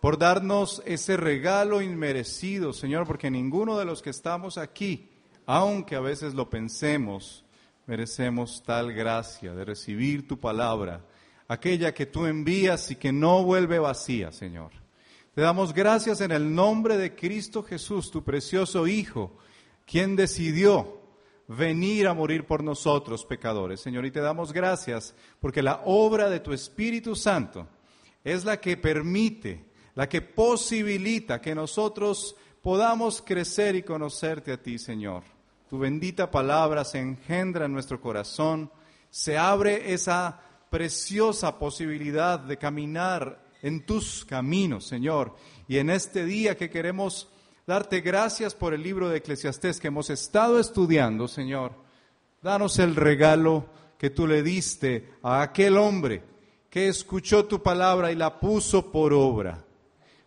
por 0.00 0.18
darnos 0.18 0.82
ese 0.86 1.16
regalo 1.16 1.82
inmerecido, 1.82 2.72
Señor, 2.72 3.06
porque 3.06 3.30
ninguno 3.30 3.78
de 3.78 3.84
los 3.84 4.02
que 4.02 4.10
estamos 4.10 4.58
aquí, 4.58 5.10
aunque 5.46 5.94
a 5.94 6.00
veces 6.00 6.34
lo 6.34 6.48
pensemos, 6.48 7.44
merecemos 7.86 8.62
tal 8.64 8.92
gracia 8.92 9.54
de 9.54 9.64
recibir 9.64 10.26
tu 10.26 10.40
palabra, 10.40 11.04
aquella 11.46 11.92
que 11.92 12.06
tú 12.06 12.24
envías 12.24 12.90
y 12.90 12.96
que 12.96 13.12
no 13.12 13.44
vuelve 13.44 13.78
vacía, 13.78 14.32
Señor. 14.32 14.72
Te 15.34 15.42
damos 15.42 15.74
gracias 15.74 16.22
en 16.22 16.32
el 16.32 16.54
nombre 16.54 16.96
de 16.96 17.14
Cristo 17.14 17.62
Jesús, 17.62 18.10
tu 18.10 18.24
precioso 18.24 18.86
Hijo, 18.86 19.36
quien 19.84 20.16
decidió 20.16 21.01
venir 21.56 22.06
a 22.06 22.14
morir 22.14 22.44
por 22.44 22.62
nosotros, 22.62 23.24
pecadores. 23.24 23.80
Señor, 23.80 24.06
y 24.06 24.10
te 24.10 24.20
damos 24.20 24.52
gracias 24.52 25.14
porque 25.40 25.62
la 25.62 25.82
obra 25.84 26.28
de 26.30 26.40
tu 26.40 26.52
Espíritu 26.52 27.14
Santo 27.14 27.68
es 28.24 28.44
la 28.44 28.60
que 28.60 28.76
permite, 28.76 29.64
la 29.94 30.08
que 30.08 30.22
posibilita 30.22 31.40
que 31.40 31.54
nosotros 31.54 32.36
podamos 32.62 33.22
crecer 33.22 33.74
y 33.76 33.82
conocerte 33.82 34.52
a 34.52 34.62
ti, 34.62 34.78
Señor. 34.78 35.24
Tu 35.68 35.78
bendita 35.78 36.30
palabra 36.30 36.84
se 36.84 36.98
engendra 36.98 37.66
en 37.66 37.72
nuestro 37.72 38.00
corazón, 38.00 38.70
se 39.10 39.36
abre 39.36 39.92
esa 39.92 40.40
preciosa 40.70 41.58
posibilidad 41.58 42.38
de 42.38 42.56
caminar 42.56 43.42
en 43.62 43.84
tus 43.84 44.24
caminos, 44.24 44.86
Señor. 44.86 45.34
Y 45.68 45.78
en 45.78 45.90
este 45.90 46.24
día 46.24 46.56
que 46.56 46.70
queremos 46.70 47.28
darte 47.66 48.00
gracias 48.00 48.54
por 48.54 48.74
el 48.74 48.82
libro 48.82 49.08
de 49.08 49.18
Eclesiastés 49.18 49.80
que 49.80 49.88
hemos 49.88 50.10
estado 50.10 50.58
estudiando, 50.58 51.28
Señor. 51.28 51.72
Danos 52.42 52.78
el 52.78 52.96
regalo 52.96 53.66
que 53.98 54.10
tú 54.10 54.26
le 54.26 54.42
diste 54.42 55.14
a 55.22 55.42
aquel 55.42 55.76
hombre 55.76 56.24
que 56.68 56.88
escuchó 56.88 57.44
tu 57.44 57.62
palabra 57.62 58.10
y 58.10 58.16
la 58.16 58.40
puso 58.40 58.90
por 58.90 59.12
obra. 59.12 59.62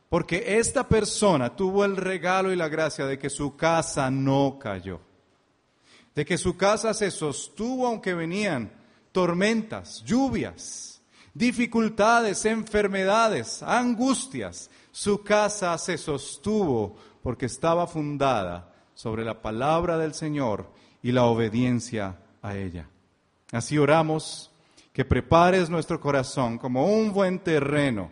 Porque 0.07 0.59
esta 0.59 0.87
persona 0.87 1.55
tuvo 1.55 1.83
el 1.83 1.97
regalo 1.97 2.53
y 2.53 2.55
la 2.55 2.69
gracia 2.69 3.05
de 3.05 3.17
que 3.17 3.29
su 3.29 3.57
casa 3.57 4.09
no 4.09 4.57
cayó. 4.59 5.01
De 6.13 6.23
que 6.23 6.37
su 6.37 6.55
casa 6.55 6.93
se 6.93 7.11
sostuvo 7.11 7.87
aunque 7.87 8.13
venían 8.13 8.71
tormentas, 9.11 10.03
lluvias, 10.05 11.01
dificultades, 11.33 12.45
enfermedades, 12.45 13.61
angustias. 13.63 14.69
Su 14.91 15.23
casa 15.23 15.77
se 15.77 15.97
sostuvo 15.97 16.95
porque 17.25 17.47
estaba 17.47 17.87
fundada 17.87 18.71
sobre 18.93 19.25
la 19.25 19.41
palabra 19.41 19.97
del 19.97 20.13
Señor 20.13 20.69
y 21.01 21.11
la 21.11 21.23
obediencia 21.23 22.19
a 22.43 22.55
ella. 22.55 22.87
Así 23.51 23.79
oramos, 23.79 24.51
que 24.93 25.05
prepares 25.05 25.71
nuestro 25.71 25.99
corazón 25.99 26.59
como 26.59 26.85
un 26.85 27.11
buen 27.11 27.39
terreno 27.39 28.11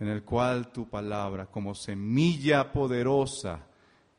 en 0.00 0.08
el 0.08 0.22
cual 0.22 0.72
tu 0.72 0.88
palabra, 0.88 1.44
como 1.44 1.74
semilla 1.74 2.72
poderosa 2.72 3.60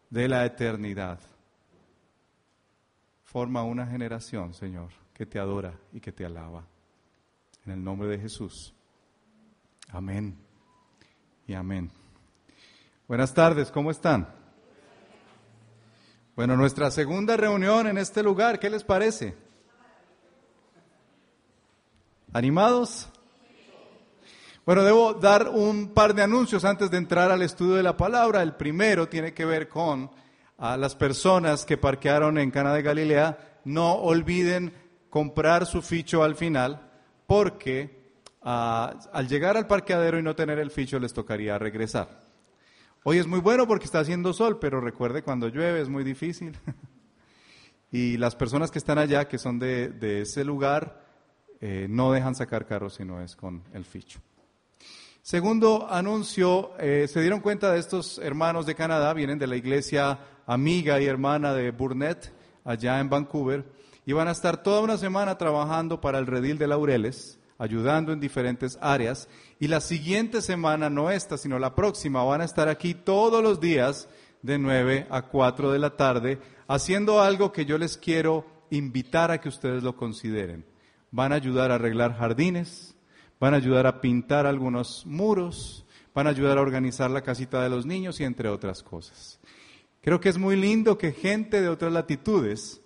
de 0.07 0.27
la 0.27 0.45
eternidad, 0.45 1.19
forma 3.23 3.63
una 3.63 3.87
generación, 3.87 4.53
Señor, 4.53 4.89
que 5.15 5.25
te 5.25 5.39
adora 5.39 5.73
y 5.91 5.99
que 5.99 6.11
te 6.11 6.23
alaba. 6.23 6.63
En 7.65 7.71
el 7.71 7.83
nombre 7.83 8.07
de 8.07 8.19
Jesús. 8.19 8.71
Amén 9.89 10.37
y 11.47 11.55
amén. 11.55 12.02
Buenas 13.05 13.33
tardes, 13.33 13.69
¿cómo 13.69 13.91
están? 13.91 14.33
Bueno, 16.37 16.55
nuestra 16.55 16.89
segunda 16.89 17.35
reunión 17.35 17.85
en 17.87 17.97
este 17.97 18.23
lugar, 18.23 18.59
¿qué 18.59 18.69
les 18.69 18.85
parece? 18.85 19.35
¿Animados? 22.31 23.09
Bueno, 24.65 24.83
debo 24.83 25.15
dar 25.15 25.49
un 25.49 25.93
par 25.93 26.15
de 26.15 26.23
anuncios 26.23 26.63
antes 26.63 26.89
de 26.89 26.97
entrar 26.97 27.29
al 27.29 27.41
estudio 27.41 27.73
de 27.73 27.83
la 27.83 27.97
palabra. 27.97 28.41
El 28.41 28.55
primero 28.55 29.09
tiene 29.09 29.33
que 29.33 29.43
ver 29.43 29.67
con 29.67 30.09
a 30.57 30.77
las 30.77 30.95
personas 30.95 31.65
que 31.65 31.77
parquearon 31.77 32.37
en 32.37 32.51
Cana 32.51 32.73
de 32.73 32.83
Galilea, 32.83 33.59
no 33.65 33.95
olviden 33.95 34.73
comprar 35.09 35.65
su 35.65 35.81
ficho 35.81 36.23
al 36.23 36.35
final, 36.35 36.89
porque 37.27 38.13
ah, 38.43 38.97
al 39.11 39.27
llegar 39.27 39.57
al 39.57 39.67
parqueadero 39.67 40.17
y 40.17 40.23
no 40.23 40.37
tener 40.37 40.57
el 40.57 40.71
ficho 40.71 40.99
les 40.99 41.13
tocaría 41.13 41.59
regresar. 41.59 42.22
Hoy 43.05 43.17
es 43.17 43.27
muy 43.27 43.41
bueno 43.41 43.67
porque 43.67 43.83
está 43.83 43.99
haciendo 43.99 44.31
sol, 44.31 44.59
pero 44.59 44.79
recuerde 44.79 45.23
cuando 45.23 45.49
llueve 45.49 45.81
es 45.81 45.89
muy 45.89 46.05
difícil. 46.05 46.57
y 47.91 48.15
las 48.15 48.33
personas 48.33 48.71
que 48.71 48.79
están 48.79 48.97
allá, 48.97 49.27
que 49.27 49.37
son 49.37 49.59
de, 49.59 50.21
ese 50.21 50.45
lugar, 50.45 51.05
eh, 51.59 51.87
no 51.89 52.13
dejan 52.13 52.33
sacar 52.33 52.65
carros 52.65 52.93
si 52.93 53.03
no 53.03 53.21
es 53.21 53.35
con 53.35 53.61
el 53.73 53.83
ficho. 53.83 54.21
Segundo 55.21 55.85
anuncio, 55.91 56.71
eh, 56.79 57.09
se 57.09 57.19
dieron 57.19 57.41
cuenta 57.41 57.73
de 57.73 57.79
estos 57.79 58.19
hermanos 58.19 58.65
de 58.65 58.75
Canadá, 58.75 59.13
vienen 59.13 59.37
de 59.37 59.47
la 59.47 59.57
iglesia 59.57 60.19
amiga 60.45 61.01
y 61.01 61.05
hermana 61.05 61.53
de 61.53 61.71
Burnett, 61.71 62.33
allá 62.63 63.01
en 63.01 63.09
Vancouver, 63.09 63.65
y 64.05 64.13
van 64.13 64.29
a 64.29 64.31
estar 64.31 64.63
toda 64.63 64.79
una 64.79 64.97
semana 64.97 65.37
trabajando 65.37 65.99
para 65.99 66.19
el 66.19 66.25
redil 66.25 66.57
de 66.57 66.67
Laureles 66.67 67.37
ayudando 67.63 68.11
en 68.11 68.19
diferentes 68.19 68.77
áreas. 68.81 69.29
Y 69.59 69.67
la 69.67 69.79
siguiente 69.79 70.41
semana, 70.41 70.89
no 70.89 71.09
esta, 71.09 71.37
sino 71.37 71.57
la 71.59 71.75
próxima, 71.75 72.23
van 72.23 72.41
a 72.41 72.45
estar 72.45 72.67
aquí 72.67 72.93
todos 72.93 73.41
los 73.41 73.61
días 73.61 74.09
de 74.41 74.59
9 74.59 75.07
a 75.09 75.21
4 75.23 75.71
de 75.71 75.79
la 75.79 75.95
tarde, 75.95 76.39
haciendo 76.67 77.21
algo 77.21 77.53
que 77.53 77.65
yo 77.65 77.77
les 77.77 77.97
quiero 77.97 78.45
invitar 78.69 79.31
a 79.31 79.39
que 79.39 79.47
ustedes 79.47 79.81
lo 79.81 79.95
consideren. 79.95 80.65
Van 81.11 81.31
a 81.31 81.35
ayudar 81.35 81.71
a 81.71 81.75
arreglar 81.75 82.17
jardines, 82.17 82.95
van 83.39 83.53
a 83.53 83.57
ayudar 83.57 83.87
a 83.87 84.01
pintar 84.01 84.45
algunos 84.45 85.05
muros, 85.05 85.85
van 86.13 86.27
a 86.27 86.31
ayudar 86.31 86.57
a 86.57 86.61
organizar 86.61 87.09
la 87.09 87.21
casita 87.21 87.63
de 87.63 87.69
los 87.69 87.85
niños 87.85 88.19
y 88.19 88.25
entre 88.25 88.49
otras 88.49 88.83
cosas. 88.83 89.39
Creo 90.01 90.19
que 90.19 90.27
es 90.27 90.37
muy 90.37 90.57
lindo 90.57 90.97
que 90.97 91.13
gente 91.13 91.61
de 91.61 91.69
otras 91.69 91.93
latitudes, 91.93 92.81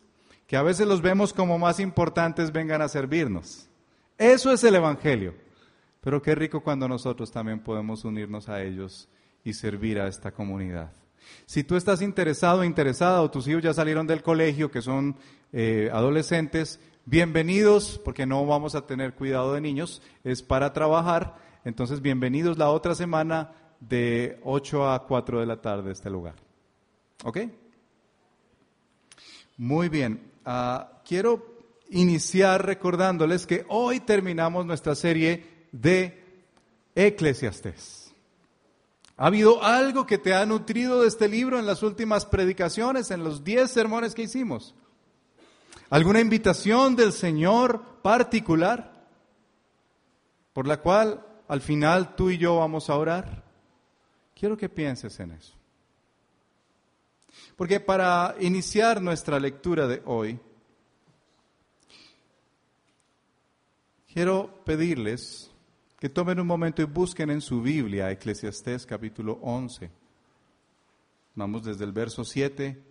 que 0.45 0.55
a 0.55 0.61
veces 0.61 0.87
los 0.87 1.01
vemos 1.01 1.33
como 1.33 1.57
más 1.57 1.79
importantes, 1.79 2.51
vengan 2.51 2.83
a 2.83 2.87
servirnos. 2.87 3.67
Eso 4.17 4.51
es 4.51 4.63
el 4.63 4.75
Evangelio. 4.75 5.35
Pero 6.01 6.21
qué 6.21 6.33
rico 6.35 6.61
cuando 6.61 6.87
nosotros 6.87 7.31
también 7.31 7.59
podemos 7.59 8.05
unirnos 8.05 8.49
a 8.49 8.63
ellos 8.63 9.09
y 9.43 9.53
servir 9.53 9.99
a 9.99 10.07
esta 10.07 10.31
comunidad. 10.31 10.91
Si 11.45 11.63
tú 11.63 11.75
estás 11.75 12.01
interesado 12.01 12.61
o 12.61 12.63
interesada 12.63 13.21
o 13.21 13.29
tus 13.29 13.47
hijos 13.47 13.63
ya 13.63 13.73
salieron 13.73 14.07
del 14.07 14.23
colegio, 14.23 14.71
que 14.71 14.81
son 14.81 15.17
eh, 15.51 15.89
adolescentes, 15.91 16.79
bienvenidos, 17.05 17.99
porque 18.03 18.25
no 18.25 18.45
vamos 18.45 18.75
a 18.75 18.87
tener 18.87 19.13
cuidado 19.13 19.53
de 19.53 19.61
niños, 19.61 20.01
es 20.23 20.41
para 20.41 20.73
trabajar. 20.73 21.35
Entonces, 21.65 22.01
bienvenidos 22.01 22.57
la 22.57 22.69
otra 22.69 22.95
semana 22.95 23.51
de 23.79 24.39
8 24.43 24.89
a 24.89 25.05
4 25.05 25.41
de 25.41 25.45
la 25.45 25.61
tarde 25.61 25.89
a 25.89 25.93
este 25.93 26.09
lugar. 26.09 26.35
¿Ok? 27.23 27.39
Muy 29.57 29.89
bien. 29.89 30.31
Ah, 30.45 31.01
quiero 31.05 31.56
iniciar 31.89 32.65
recordándoles 32.65 33.45
que 33.45 33.65
hoy 33.69 33.99
terminamos 33.99 34.65
nuestra 34.65 34.95
serie 34.95 35.67
de 35.71 36.23
Eclesiastés. 36.95 38.13
¿Ha 39.17 39.27
habido 39.27 39.63
algo 39.63 40.05
que 40.05 40.17
te 40.17 40.33
ha 40.33 40.45
nutrido 40.45 41.01
de 41.01 41.07
este 41.07 41.27
libro 41.27 41.57
en 41.57 41.65
las 41.65 41.81
últimas 41.81 42.25
predicaciones, 42.25 43.09
en 43.09 43.23
los 43.23 43.43
diez 43.43 43.71
sermones 43.71 44.13
que 44.13 44.23
hicimos? 44.23 44.75
¿Alguna 45.89 46.19
invitación 46.19 46.95
del 46.95 47.13
Señor 47.13 47.81
particular 48.01 48.93
por 50.53 50.67
la 50.67 50.81
cual 50.81 51.25
al 51.47 51.61
final 51.61 52.15
tú 52.15 52.29
y 52.29 52.37
yo 52.37 52.57
vamos 52.57 52.89
a 52.89 52.95
orar? 52.95 53.43
Quiero 54.35 54.57
que 54.57 54.69
pienses 54.69 55.19
en 55.19 55.31
eso. 55.31 55.53
Porque 57.55 57.79
para 57.79 58.35
iniciar 58.39 59.01
nuestra 59.01 59.39
lectura 59.39 59.87
de 59.87 60.01
hoy, 60.05 60.39
Quiero 64.17 64.63
pedirles 64.65 65.53
que 65.99 66.09
tomen 66.09 66.39
un 66.39 66.47
momento 66.47 66.81
y 66.81 66.85
busquen 66.85 67.29
en 67.29 67.39
su 67.39 67.61
Biblia 67.61 68.09
Eclesiastés 68.09 68.83
capítulo 68.83 69.37
11. 69.43 69.91
Vamos 71.35 71.63
desde 71.63 71.85
el 71.85 71.91
verso 71.91 72.23
7 72.25 72.83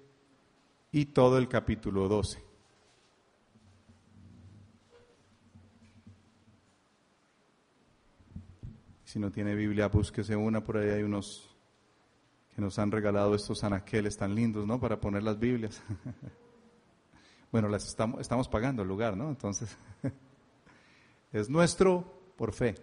y 0.92 1.06
todo 1.06 1.36
el 1.38 1.48
capítulo 1.48 2.06
12. 2.06 2.40
Si 9.02 9.18
no 9.18 9.32
tiene 9.32 9.56
Biblia, 9.56 9.88
búsquese 9.88 10.36
una, 10.36 10.62
por 10.62 10.76
ahí 10.76 10.90
hay 10.90 11.02
unos 11.02 11.52
que 12.54 12.62
nos 12.62 12.78
han 12.78 12.92
regalado 12.92 13.34
estos 13.34 13.64
anaqueles 13.64 14.16
tan 14.16 14.32
lindos, 14.32 14.64
¿no? 14.64 14.78
Para 14.78 15.00
poner 15.00 15.24
las 15.24 15.40
Biblias. 15.40 15.82
bueno, 17.50 17.68
las 17.68 17.84
estamos, 17.88 18.20
estamos 18.20 18.48
pagando 18.48 18.82
el 18.82 18.88
lugar, 18.88 19.16
¿no? 19.16 19.28
Entonces, 19.28 19.76
es 21.32 21.48
nuestro 21.48 22.32
por 22.36 22.52
fe. 22.52 22.74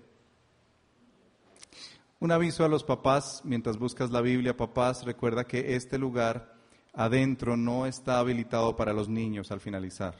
Un 2.20 2.32
aviso 2.32 2.64
a 2.64 2.70
los 2.70 2.84
papás, 2.84 3.42
mientras 3.44 3.78
buscas 3.78 4.12
la 4.12 4.22
Biblia, 4.22 4.56
papás, 4.56 5.04
recuerda 5.04 5.44
que 5.44 5.76
este 5.76 5.98
lugar 5.98 6.56
adentro 6.94 7.58
no 7.58 7.86
está 7.86 8.20
habilitado 8.20 8.76
para 8.76 8.94
los 8.94 9.10
niños 9.10 9.52
al 9.52 9.60
finalizar. 9.60 10.16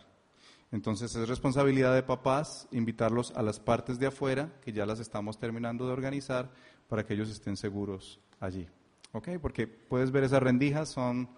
Entonces 0.72 1.16
es 1.16 1.30
responsabilidad 1.30 1.94
de 1.94 2.04
papás 2.04 2.68
invitarlos 2.72 3.32
a 3.36 3.44
las 3.44 3.60
partes 3.60 4.00
de 4.00 4.08
afuera, 4.08 4.52
que 4.62 4.74
ya 4.74 4.86
las 4.86 5.00
estamos 5.00 5.38
terminando 5.38 5.86
de 5.86 5.94
organizar, 5.94 6.52
para 6.90 7.06
que 7.06 7.14
ellos 7.14 7.30
estén 7.30 7.56
seguros 7.56 8.20
allí. 8.40 8.68
¿Ok? 9.12 9.30
Porque 9.42 9.68
puedes 9.68 10.12
ver 10.12 10.24
esas 10.24 10.42
rendijas, 10.42 10.90
son 10.90 11.30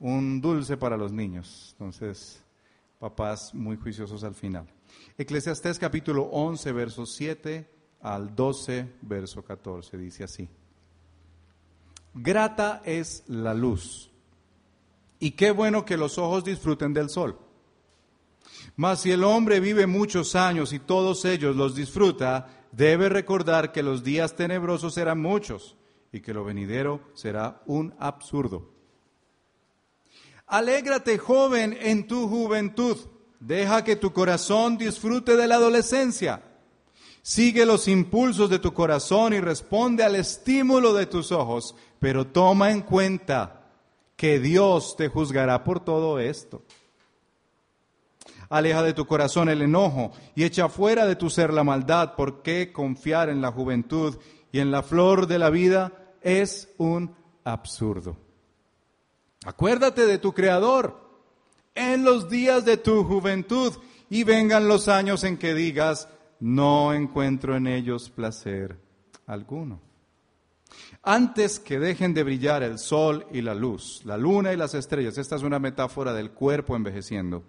un 0.00 0.40
dulce 0.40 0.76
para 0.76 0.96
los 0.96 1.12
niños. 1.12 1.70
Entonces, 1.72 2.42
papás 2.98 3.54
muy 3.54 3.76
juiciosos 3.76 4.24
al 4.24 4.34
final. 4.34 4.66
Eclesiastés 5.18 5.78
capítulo 5.78 6.24
11, 6.24 6.72
versos 6.72 7.14
7 7.14 7.68
al 8.00 8.34
12, 8.34 8.94
verso 9.02 9.42
14, 9.42 9.96
dice 9.98 10.24
así. 10.24 10.48
Grata 12.14 12.82
es 12.84 13.24
la 13.28 13.54
luz, 13.54 14.10
y 15.18 15.32
qué 15.32 15.50
bueno 15.50 15.84
que 15.84 15.96
los 15.96 16.18
ojos 16.18 16.44
disfruten 16.44 16.92
del 16.92 17.08
sol. 17.08 17.38
Mas 18.76 19.02
si 19.02 19.10
el 19.10 19.24
hombre 19.24 19.60
vive 19.60 19.86
muchos 19.86 20.34
años 20.34 20.72
y 20.72 20.78
todos 20.78 21.24
ellos 21.24 21.54
los 21.56 21.74
disfruta, 21.74 22.66
debe 22.72 23.08
recordar 23.08 23.72
que 23.72 23.82
los 23.82 24.02
días 24.02 24.34
tenebrosos 24.34 24.94
serán 24.94 25.20
muchos 25.20 25.76
y 26.12 26.20
que 26.20 26.34
lo 26.34 26.44
venidero 26.44 27.00
será 27.14 27.62
un 27.66 27.94
absurdo. 27.98 28.72
Alégrate, 30.46 31.18
joven, 31.18 31.76
en 31.80 32.06
tu 32.06 32.28
juventud. 32.28 32.98
Deja 33.42 33.82
que 33.82 33.96
tu 33.96 34.12
corazón 34.12 34.78
disfrute 34.78 35.34
de 35.34 35.48
la 35.48 35.56
adolescencia. 35.56 36.44
Sigue 37.22 37.66
los 37.66 37.88
impulsos 37.88 38.48
de 38.48 38.60
tu 38.60 38.72
corazón 38.72 39.32
y 39.32 39.40
responde 39.40 40.04
al 40.04 40.14
estímulo 40.14 40.94
de 40.94 41.06
tus 41.06 41.32
ojos, 41.32 41.74
pero 41.98 42.28
toma 42.28 42.70
en 42.70 42.82
cuenta 42.82 43.66
que 44.14 44.38
Dios 44.38 44.94
te 44.96 45.08
juzgará 45.08 45.64
por 45.64 45.80
todo 45.80 46.20
esto. 46.20 46.62
Aleja 48.48 48.80
de 48.84 48.94
tu 48.94 49.06
corazón 49.06 49.48
el 49.48 49.62
enojo 49.62 50.12
y 50.36 50.44
echa 50.44 50.68
fuera 50.68 51.04
de 51.04 51.16
tu 51.16 51.28
ser 51.28 51.52
la 51.52 51.64
maldad. 51.64 52.14
¿Por 52.14 52.42
qué 52.42 52.72
confiar 52.72 53.28
en 53.28 53.42
la 53.42 53.50
juventud 53.50 54.18
y 54.52 54.60
en 54.60 54.70
la 54.70 54.84
flor 54.84 55.26
de 55.26 55.40
la 55.40 55.50
vida 55.50 56.14
es 56.20 56.68
un 56.78 57.12
absurdo? 57.42 58.16
Acuérdate 59.44 60.06
de 60.06 60.18
tu 60.18 60.32
Creador 60.32 61.01
en 61.74 62.04
los 62.04 62.28
días 62.28 62.64
de 62.64 62.76
tu 62.76 63.04
juventud 63.04 63.72
y 64.10 64.24
vengan 64.24 64.68
los 64.68 64.88
años 64.88 65.24
en 65.24 65.38
que 65.38 65.54
digas, 65.54 66.08
no 66.40 66.92
encuentro 66.92 67.56
en 67.56 67.66
ellos 67.66 68.10
placer 68.10 68.78
alguno. 69.26 69.80
Antes 71.02 71.58
que 71.58 71.78
dejen 71.78 72.14
de 72.14 72.22
brillar 72.22 72.62
el 72.62 72.78
sol 72.78 73.26
y 73.32 73.40
la 73.40 73.54
luz, 73.54 74.02
la 74.04 74.16
luna 74.16 74.52
y 74.52 74.56
las 74.56 74.74
estrellas, 74.74 75.18
esta 75.18 75.36
es 75.36 75.42
una 75.42 75.58
metáfora 75.58 76.12
del 76.12 76.30
cuerpo 76.30 76.76
envejeciendo, 76.76 77.44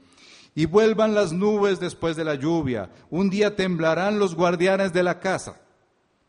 y 0.55 0.65
vuelvan 0.65 1.13
las 1.13 1.33
nubes 1.33 1.79
después 1.79 2.15
de 2.15 2.23
la 2.23 2.35
lluvia. 2.35 2.91
Un 3.09 3.29
día 3.29 3.55
temblarán 3.55 4.19
los 4.19 4.35
guardianes 4.35 4.93
de 4.93 5.03
la 5.03 5.19
casa. 5.19 5.61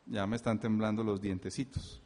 Ya 0.07 0.27
me 0.27 0.37
están 0.37 0.61
temblando 0.61 1.03
los 1.05 1.21
dientecitos. 1.21 2.04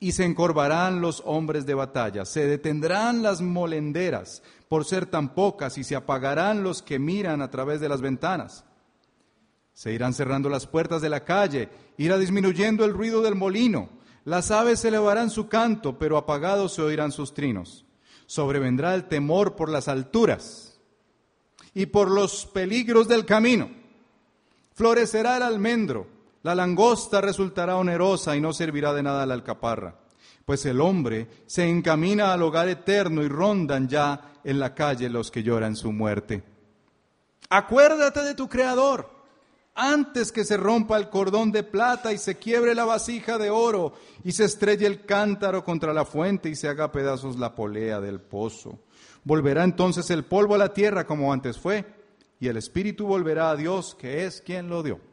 Y 0.00 0.12
se 0.12 0.24
encorvarán 0.24 1.00
los 1.00 1.22
hombres 1.24 1.66
de 1.66 1.74
batalla, 1.74 2.24
se 2.24 2.46
detendrán 2.46 3.22
las 3.22 3.40
molenderas 3.40 4.42
por 4.66 4.84
ser 4.84 5.06
tan 5.06 5.34
pocas 5.34 5.78
y 5.78 5.84
se 5.84 5.94
apagarán 5.94 6.64
los 6.64 6.82
que 6.82 6.98
miran 6.98 7.42
a 7.42 7.50
través 7.50 7.80
de 7.80 7.88
las 7.88 8.00
ventanas. 8.00 8.64
Se 9.74 9.92
irán 9.92 10.14
cerrando 10.14 10.48
las 10.48 10.66
puertas 10.66 11.02
de 11.02 11.10
la 11.10 11.24
calle, 11.24 11.68
irá 11.98 12.18
disminuyendo 12.18 12.84
el 12.84 12.94
ruido 12.94 13.22
del 13.22 13.36
molino. 13.36 13.90
Las 14.24 14.50
aves 14.50 14.84
elevarán 14.84 15.30
su 15.30 15.48
canto, 15.48 15.98
pero 15.98 16.16
apagados 16.16 16.74
se 16.74 16.82
oirán 16.82 17.12
sus 17.12 17.34
trinos 17.34 17.84
sobrevendrá 18.30 18.94
el 18.94 19.08
temor 19.08 19.56
por 19.56 19.68
las 19.68 19.88
alturas 19.88 20.78
y 21.74 21.86
por 21.86 22.08
los 22.08 22.46
peligros 22.46 23.08
del 23.08 23.26
camino. 23.26 23.68
Florecerá 24.72 25.38
el 25.38 25.42
almendro, 25.42 26.06
la 26.42 26.54
langosta 26.54 27.20
resultará 27.20 27.76
onerosa 27.76 28.36
y 28.36 28.40
no 28.40 28.52
servirá 28.52 28.92
de 28.92 29.02
nada 29.02 29.26
la 29.26 29.34
alcaparra, 29.34 29.96
pues 30.44 30.64
el 30.66 30.80
hombre 30.80 31.28
se 31.46 31.68
encamina 31.68 32.32
al 32.32 32.42
hogar 32.42 32.68
eterno 32.68 33.22
y 33.22 33.28
rondan 33.28 33.88
ya 33.88 34.32
en 34.44 34.58
la 34.58 34.74
calle 34.74 35.08
los 35.08 35.30
que 35.30 35.42
lloran 35.42 35.76
su 35.76 35.92
muerte. 35.92 36.42
Acuérdate 37.48 38.22
de 38.22 38.34
tu 38.34 38.48
Creador 38.48 39.20
antes 39.74 40.32
que 40.32 40.44
se 40.44 40.56
rompa 40.56 40.98
el 40.98 41.08
cordón 41.08 41.52
de 41.52 41.62
plata 41.62 42.12
y 42.12 42.18
se 42.18 42.36
quiebre 42.36 42.74
la 42.74 42.84
vasija 42.84 43.38
de 43.38 43.50
oro 43.50 43.94
y 44.24 44.32
se 44.32 44.44
estrelle 44.44 44.86
el 44.86 45.04
cántaro 45.06 45.64
contra 45.64 45.94
la 45.94 46.04
fuente 46.04 46.48
y 46.48 46.56
se 46.56 46.68
haga 46.68 46.92
pedazos 46.92 47.38
la 47.38 47.54
polea 47.54 48.00
del 48.00 48.20
pozo. 48.20 48.80
Volverá 49.24 49.64
entonces 49.64 50.10
el 50.10 50.24
polvo 50.24 50.54
a 50.54 50.58
la 50.58 50.74
tierra 50.74 51.06
como 51.06 51.32
antes 51.32 51.58
fue 51.58 51.84
y 52.38 52.48
el 52.48 52.56
espíritu 52.56 53.06
volverá 53.06 53.50
a 53.50 53.56
Dios 53.56 53.94
que 53.94 54.26
es 54.26 54.40
quien 54.40 54.68
lo 54.68 54.82
dio. 54.82 55.09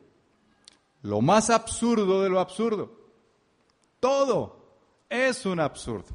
Lo 1.08 1.22
más 1.22 1.50
absurdo 1.50 2.22
de 2.22 2.30
lo 2.30 2.38
absurdo. 2.38 2.92
Todo 4.02 4.76
es 5.08 5.46
un 5.46 5.62
absurdo, 5.62 6.10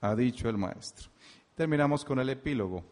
ha 0.00 0.14
dicho 0.14 0.48
el 0.48 0.56
maestro. 0.56 1.10
Terminamos 1.54 2.06
con 2.06 2.18
el 2.20 2.30
epílogo. 2.30 2.82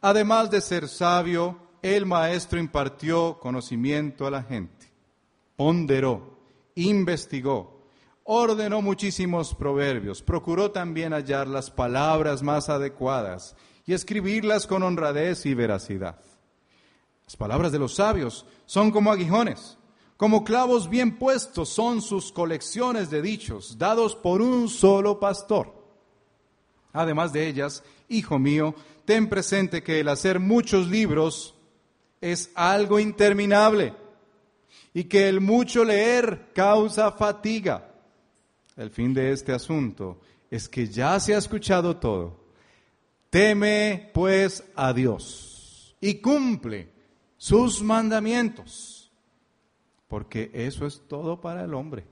Además 0.00 0.48
de 0.48 0.60
ser 0.60 0.86
sabio, 0.86 1.58
el 1.82 2.06
maestro 2.06 2.60
impartió 2.60 3.36
conocimiento 3.40 4.28
a 4.28 4.30
la 4.30 4.44
gente, 4.44 4.86
ponderó, 5.56 6.38
investigó, 6.76 7.88
ordenó 8.22 8.80
muchísimos 8.80 9.56
proverbios, 9.56 10.22
procuró 10.22 10.70
también 10.70 11.12
hallar 11.12 11.48
las 11.48 11.68
palabras 11.68 12.44
más 12.44 12.68
adecuadas 12.68 13.56
y 13.86 13.92
escribirlas 13.92 14.68
con 14.68 14.84
honradez 14.84 15.46
y 15.46 15.54
veracidad. 15.54 16.20
Las 17.24 17.36
palabras 17.36 17.72
de 17.72 17.80
los 17.80 17.96
sabios 17.96 18.46
son 18.66 18.92
como 18.92 19.10
aguijones, 19.10 19.78
como 20.16 20.44
clavos 20.44 20.88
bien 20.88 21.18
puestos 21.18 21.68
son 21.68 22.00
sus 22.00 22.32
colecciones 22.32 23.10
de 23.10 23.20
dichos, 23.20 23.78
dados 23.78 24.16
por 24.16 24.40
un 24.40 24.68
solo 24.68 25.20
pastor. 25.20 25.74
Además 26.92 27.32
de 27.32 27.46
ellas, 27.46 27.84
hijo 28.08 28.38
mío, 28.38 28.74
ten 29.04 29.28
presente 29.28 29.82
que 29.82 30.00
el 30.00 30.08
hacer 30.08 30.40
muchos 30.40 30.88
libros 30.88 31.54
es 32.20 32.50
algo 32.54 32.98
interminable 32.98 33.94
y 34.94 35.04
que 35.04 35.28
el 35.28 35.42
mucho 35.42 35.84
leer 35.84 36.52
causa 36.54 37.12
fatiga. 37.12 37.92
El 38.76 38.90
fin 38.90 39.12
de 39.12 39.32
este 39.32 39.52
asunto 39.52 40.20
es 40.50 40.68
que 40.68 40.86
ya 40.86 41.20
se 41.20 41.34
ha 41.34 41.38
escuchado 41.38 41.98
todo. 41.98 42.46
Teme 43.28 44.10
pues 44.14 44.64
a 44.74 44.94
Dios 44.94 45.94
y 46.00 46.14
cumple 46.14 46.88
sus 47.36 47.82
mandamientos, 47.82 48.95
porque 50.08 50.50
eso 50.54 50.86
es 50.86 51.02
todo 51.08 51.40
para 51.40 51.64
el 51.64 51.74
hombre. 51.74 52.06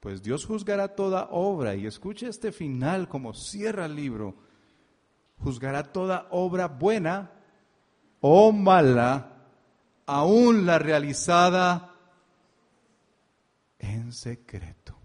Pues 0.00 0.22
Dios 0.22 0.44
juzgará 0.46 0.96
toda 0.96 1.28
obra, 1.30 1.74
y 1.74 1.86
escuche 1.86 2.28
este 2.28 2.50
final 2.50 3.08
como 3.08 3.34
cierra 3.34 3.86
el 3.86 3.94
libro, 3.94 4.34
juzgará 5.38 5.92
toda 5.92 6.26
obra 6.30 6.66
buena 6.66 7.30
o 8.20 8.52
mala, 8.52 9.46
aún 10.06 10.66
la 10.66 10.78
realizada 10.78 11.94
en 13.78 14.12
secreto. 14.12 14.96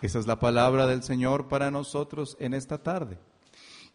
Esa 0.00 0.18
es 0.18 0.26
la 0.26 0.38
palabra 0.38 0.86
del 0.86 1.02
Señor 1.02 1.48
para 1.48 1.70
nosotros 1.70 2.36
en 2.38 2.54
esta 2.54 2.82
tarde. 2.82 3.18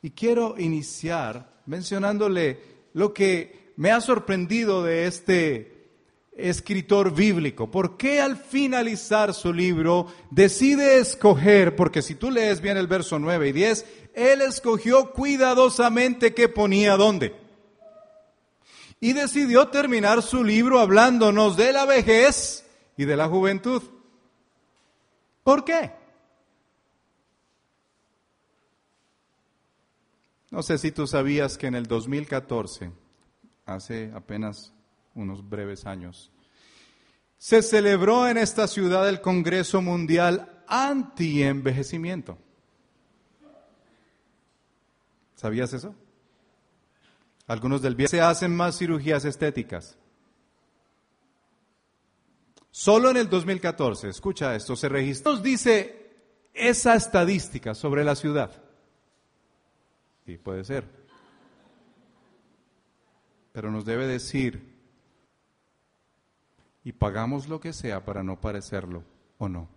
Y 0.01 0.11
quiero 0.11 0.55
iniciar 0.57 1.61
mencionándole 1.65 2.59
lo 2.93 3.13
que 3.13 3.62
me 3.75 3.91
ha 3.91 4.01
sorprendido 4.01 4.83
de 4.83 5.07
este 5.07 5.73
escritor 6.35 7.13
bíblico. 7.13 7.69
¿Por 7.69 7.97
qué 7.97 8.19
al 8.19 8.37
finalizar 8.37 9.33
su 9.33 9.53
libro 9.53 10.07
decide 10.31 10.99
escoger, 10.99 11.75
porque 11.75 12.01
si 12.01 12.15
tú 12.15 12.31
lees 12.31 12.61
bien 12.61 12.77
el 12.77 12.87
verso 12.87 13.19
9 13.19 13.49
y 13.49 13.51
10, 13.51 13.85
él 14.13 14.41
escogió 14.41 15.11
cuidadosamente 15.11 16.33
qué 16.33 16.49
ponía 16.49 16.97
dónde. 16.97 17.35
Y 18.99 19.13
decidió 19.13 19.67
terminar 19.67 20.21
su 20.21 20.43
libro 20.43 20.79
hablándonos 20.79 21.57
de 21.57 21.73
la 21.73 21.85
vejez 21.85 22.65
y 22.95 23.05
de 23.05 23.17
la 23.17 23.27
juventud. 23.27 23.81
¿Por 25.43 25.65
qué? 25.65 25.91
No 30.51 30.63
sé 30.63 30.77
si 30.77 30.91
tú 30.91 31.05
sabías 31.05 31.57
que 31.57 31.67
en 31.67 31.75
el 31.75 31.87
2014, 31.87 32.91
hace 33.65 34.11
apenas 34.13 34.73
unos 35.15 35.47
breves 35.47 35.85
años. 35.85 36.31
Se 37.37 37.61
celebró 37.61 38.27
en 38.27 38.37
esta 38.37 38.67
ciudad 38.67 39.07
el 39.09 39.21
Congreso 39.21 39.81
Mundial 39.81 40.63
Anti-Envejecimiento. 40.67 42.37
¿Sabías 45.35 45.73
eso? 45.73 45.93
Algunos 47.47 47.81
del 47.81 47.95
bien 47.95 48.07
se 48.07 48.21
hacen 48.21 48.55
más 48.55 48.77
cirugías 48.77 49.25
estéticas. 49.25 49.97
Solo 52.71 53.11
en 53.11 53.17
el 53.17 53.29
2014, 53.29 54.09
escucha 54.09 54.55
esto, 54.55 54.75
se 54.75 54.89
registró, 54.89 55.33
nos 55.33 55.43
dice 55.43 56.11
esa 56.53 56.95
estadística 56.95 57.75
sobre 57.75 58.03
la 58.03 58.15
ciudad. 58.15 58.63
Sí, 60.25 60.37
puede 60.37 60.63
ser. 60.63 61.03
Pero 63.53 63.71
nos 63.71 63.85
debe 63.85 64.05
decir, 64.05 64.61
y 66.83 66.91
pagamos 66.91 67.47
lo 67.47 67.61
que 67.61 67.71
sea 67.71 68.03
para 68.03 68.21
no 68.21 68.41
parecerlo, 68.41 69.05
¿o 69.37 69.47
no? 69.47 69.69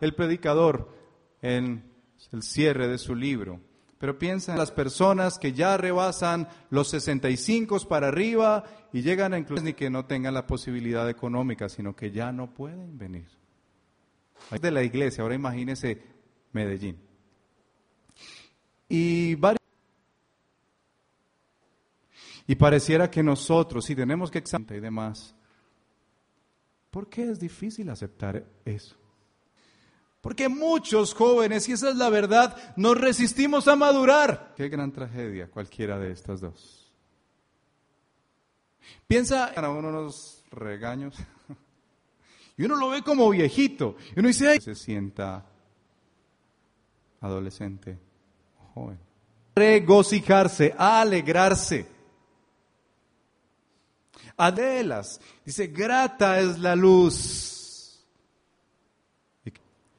El 0.00 0.14
predicador 0.14 0.94
en 1.42 1.90
el 2.30 2.42
cierre 2.44 2.86
de 2.86 2.98
su 2.98 3.16
libro 3.16 3.58
pero 4.04 4.18
piensa 4.18 4.52
en 4.52 4.58
las 4.58 4.70
personas 4.70 5.38
que 5.38 5.54
ya 5.54 5.78
rebasan 5.78 6.46
los 6.68 6.88
65 6.88 7.78
para 7.88 8.08
arriba 8.08 8.64
y 8.92 9.00
llegan 9.00 9.32
a 9.32 9.38
incluso 9.38 9.64
ni 9.64 9.72
que 9.72 9.88
no 9.88 10.04
tengan 10.04 10.34
la 10.34 10.46
posibilidad 10.46 11.08
económica, 11.08 11.70
sino 11.70 11.96
que 11.96 12.10
ya 12.10 12.30
no 12.30 12.52
pueden 12.52 12.98
venir. 12.98 13.28
De 14.60 14.70
la 14.70 14.82
iglesia, 14.82 15.22
ahora 15.22 15.36
imagínese 15.36 16.02
Medellín. 16.52 16.98
Y 18.90 19.36
y 22.46 22.54
pareciera 22.56 23.10
que 23.10 23.22
nosotros, 23.22 23.84
si 23.84 23.96
tenemos 23.96 24.30
que 24.30 24.38
examinar 24.38 24.76
y 24.76 24.80
demás, 24.80 25.34
¿por 26.90 27.08
qué 27.08 27.30
es 27.30 27.40
difícil 27.40 27.88
aceptar 27.88 28.44
eso? 28.64 28.96
Porque 30.20 30.48
muchos 30.48 31.14
jóvenes, 31.14 31.68
y 31.68 31.72
esa 31.72 31.90
es 31.90 31.96
la 31.96 32.08
verdad, 32.08 32.56
nos 32.76 32.98
resistimos 32.98 33.68
a 33.68 33.76
madurar. 33.76 34.54
Qué 34.56 34.68
gran 34.68 34.90
tragedia 34.90 35.50
cualquiera 35.50 35.98
de 35.98 36.12
estas 36.12 36.40
dos. 36.40 36.92
Piensa 39.06 39.52
en 39.54 39.64
uno 39.64 39.88
unos 39.88 40.42
regaños 40.50 41.14
y 42.56 42.64
uno 42.64 42.76
lo 42.76 42.90
ve 42.90 43.02
como 43.02 43.28
viejito 43.30 43.96
y 44.14 44.20
uno 44.20 44.28
dice, 44.28 44.60
se 44.60 44.74
sienta 44.74 45.44
adolescente 47.20 47.98
joven. 48.74 48.98
Regocijarse, 49.54 50.74
alegrarse. 50.76 51.93
Adelas, 54.36 55.20
dice, 55.44 55.68
grata 55.68 56.40
es 56.40 56.58
la 56.58 56.74
luz 56.74 57.54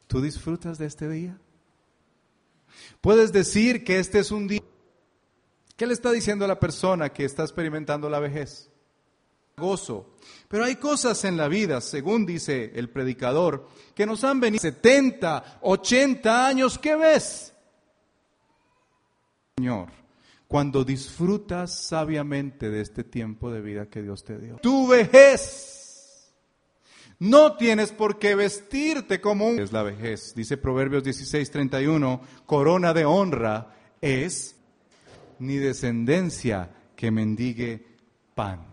¿Tú 0.08 0.22
disfrutas 0.22 0.77
de 0.77 0.86
este 0.86 1.10
día? 1.10 1.38
Puedes 3.01 3.34
decir 3.34 3.84
que 3.84 4.00
este 4.00 4.20
es 4.20 4.32
un 4.32 4.48
día. 4.48 4.62
¿Qué 5.75 5.86
le 5.86 5.94
está 5.94 6.12
diciendo 6.12 6.46
a 6.46 6.48
la 6.48 6.60
persona 6.60 7.12
que 7.12 7.25
está 7.25 7.44
experimentando 7.44 8.10
la 8.10 8.20
vejez? 8.20 8.70
Gozo. 9.58 10.15
Pero 10.48 10.63
hay 10.63 10.75
cosas 10.75 11.25
en 11.25 11.38
la 11.38 11.48
vida, 11.48 11.82
según 11.82 12.25
dice 12.25 12.72
el 12.75 12.89
predicador, 12.89 13.67
que 13.94 14.05
nos 14.05 14.24
han 14.24 14.39
venido 14.39 14.62
70, 14.62 15.60
80 15.62 16.48
años. 16.48 16.77
¿Qué 16.77 16.96
ves? 16.96 17.53
Señor, 19.58 19.89
cuando 20.55 20.85
disfrutas 20.85 21.75
sabiamente 21.75 22.69
de 22.69 22.79
este 22.79 23.03
tiempo 23.03 23.51
de 23.51 23.59
vida 23.59 23.89
que 23.89 24.01
Dios 24.01 24.24
te 24.24 24.38
dio. 24.38 24.55
Tu 24.62 24.88
vejez 24.88 26.33
no 27.19 27.57
tienes 27.57 27.91
por 27.91 28.19
qué 28.19 28.35
vestirte 28.35 29.19
como 29.19 29.50
un... 29.50 29.59
Es 29.59 29.74
la 29.74 29.83
vejez. 29.83 30.33
Dice 30.33 30.55
Proverbios 30.55 31.03
16, 31.03 31.51
31, 31.51 32.21
corona 32.45 32.93
de 32.93 33.03
honra 33.03 33.75
es 34.00 34.55
ni 35.39 35.57
descendencia 35.57 36.71
que 36.95 37.12
mendigue 37.12 37.85
pan. 38.33 38.65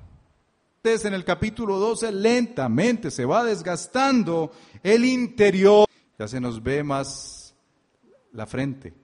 Entonces 0.85 1.05
en 1.07 1.15
el 1.15 1.25
capítulo 1.25 1.81
12 1.81 2.13
lentamente 2.13 3.11
se 3.11 3.25
va 3.25 3.43
desgastando 3.43 4.53
el 4.85 5.05
interior. 5.05 5.89
Ya 6.17 6.29
se 6.29 6.41
nos 6.41 6.63
ve 6.63 6.85
más 6.85 7.57
la 8.31 8.47
frente. 8.47 9.03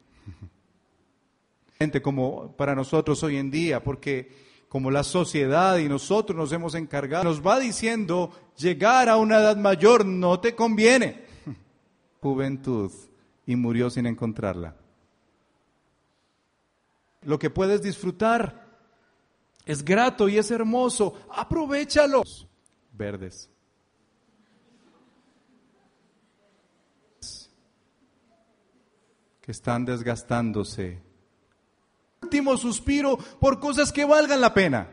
Como 2.02 2.56
para 2.56 2.75
nosotros 2.75 3.23
hoy 3.23 3.37
en 3.37 3.52
día, 3.52 3.85
porque 3.85 4.32
como 4.68 4.90
la 4.90 5.04
sociedad 5.04 5.78
y 5.78 5.88
nosotros 5.88 6.37
nos 6.37 6.50
hemos 6.50 6.75
encargado, 6.75 7.23
nos 7.23 7.40
va 7.40 7.61
diciendo, 7.61 8.32
llegar 8.56 9.08
a 9.08 9.16
una 9.16 9.38
edad 9.38 9.56
mayor 9.56 10.04
no 10.04 10.40
te 10.40 10.56
conviene. 10.56 11.25
Juventud 12.20 12.90
y 13.47 13.54
murió 13.54 13.90
sin 13.90 14.06
encontrarla. 14.06 14.75
Lo 17.23 17.38
que 17.38 17.49
puedes 17.49 17.80
disfrutar 17.80 18.76
es 19.64 19.85
grato 19.85 20.28
y 20.28 20.37
es 20.37 20.50
hermoso, 20.50 21.14
aprovechalos. 21.30 22.49
Verdes. 22.92 23.49
Que 29.40 29.52
están 29.52 29.85
desgastándose 29.85 31.06
último 32.28 32.58
suspiro 32.58 33.16
por 33.40 33.58
cosas 33.58 33.90
que 33.90 34.04
valgan 34.04 34.40
la 34.42 34.52
pena. 34.52 34.88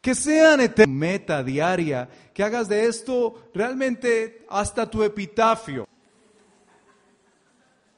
Que 0.00 0.14
sean 0.14 0.60
eterna 0.60 0.94
meta 0.94 1.42
diaria, 1.42 2.08
que 2.32 2.44
hagas 2.44 2.68
de 2.68 2.86
esto 2.86 3.50
realmente 3.52 4.46
hasta 4.48 4.88
tu 4.88 5.02
epitafio. 5.02 5.86